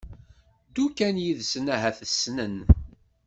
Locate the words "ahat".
1.75-1.99